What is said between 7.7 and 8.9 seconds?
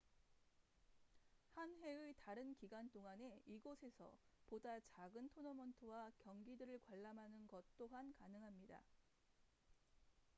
또한 가능합니다